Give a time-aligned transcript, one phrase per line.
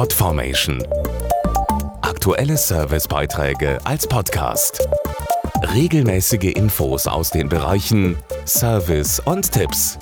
[0.00, 0.82] Podformation.
[2.00, 4.88] Aktuelle Servicebeiträge als Podcast.
[5.74, 8.16] Regelmäßige Infos aus den Bereichen
[8.46, 9.98] Service und Tipps.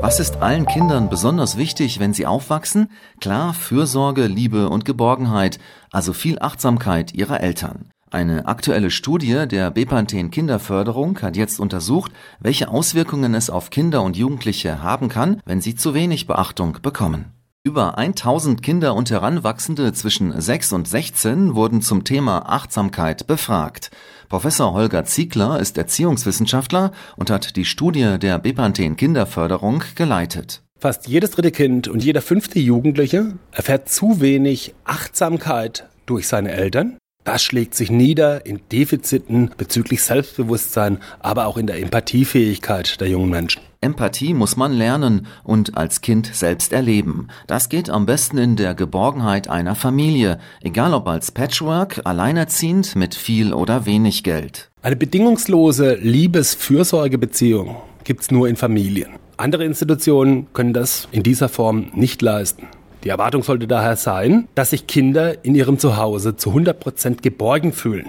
[0.00, 2.92] Was ist allen Kindern besonders wichtig, wenn sie aufwachsen?
[3.20, 5.58] Klar, Fürsorge, Liebe und Geborgenheit,
[5.90, 7.90] also viel Achtsamkeit ihrer Eltern.
[8.12, 14.16] Eine aktuelle Studie der Bepanthen Kinderförderung hat jetzt untersucht, welche Auswirkungen es auf Kinder und
[14.16, 17.32] Jugendliche haben kann, wenn sie zu wenig Beachtung bekommen.
[17.68, 23.90] Über 1000 Kinder und Heranwachsende zwischen 6 und 16 wurden zum Thema Achtsamkeit befragt.
[24.30, 30.62] Professor Holger Ziegler ist Erziehungswissenschaftler und hat die Studie der Bepanthen Kinderförderung geleitet.
[30.80, 36.96] Fast jedes dritte Kind und jeder fünfte Jugendliche erfährt zu wenig Achtsamkeit durch seine Eltern
[37.24, 43.28] das schlägt sich nieder in Defiziten bezüglich Selbstbewusstsein, aber auch in der Empathiefähigkeit der jungen
[43.28, 43.60] Menschen.
[43.80, 47.28] Empathie muss man lernen und als Kind selbst erleben.
[47.46, 53.14] Das geht am besten in der Geborgenheit einer Familie, egal ob als Patchwork, alleinerziehend, mit
[53.14, 54.70] viel oder wenig Geld.
[54.82, 59.10] Eine bedingungslose Liebes-Fürsorgebeziehung gibt's nur in Familien.
[59.36, 62.66] Andere Institutionen können das in dieser Form nicht leisten.
[63.04, 67.72] Die Erwartung sollte daher sein, dass sich Kinder in ihrem Zuhause zu 100 Prozent geborgen
[67.72, 68.06] fühlen.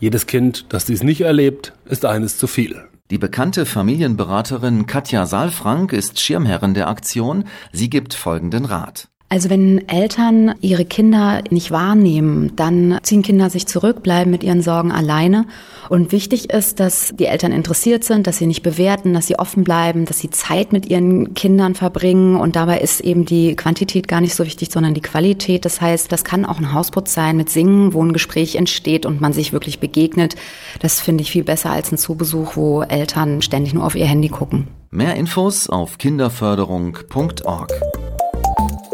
[0.00, 2.82] Jedes Kind, das dies nicht erlebt, ist eines zu viel.
[3.12, 7.44] Die bekannte Familienberaterin Katja Saalfrank ist Schirmherrin der Aktion.
[7.70, 9.11] Sie gibt folgenden Rat.
[9.32, 14.60] Also wenn Eltern ihre Kinder nicht wahrnehmen, dann ziehen Kinder sich zurück, bleiben mit ihren
[14.60, 15.46] Sorgen alleine.
[15.88, 19.64] Und wichtig ist, dass die Eltern interessiert sind, dass sie nicht bewerten, dass sie offen
[19.64, 22.36] bleiben, dass sie Zeit mit ihren Kindern verbringen.
[22.36, 25.64] Und dabei ist eben die Quantität gar nicht so wichtig, sondern die Qualität.
[25.64, 29.22] Das heißt, das kann auch ein Hausputz sein mit Singen, wo ein Gespräch entsteht und
[29.22, 30.36] man sich wirklich begegnet.
[30.80, 34.28] Das finde ich viel besser als ein Zoobesuch, wo Eltern ständig nur auf ihr Handy
[34.28, 34.68] gucken.
[34.90, 37.72] Mehr Infos auf kinderförderung.org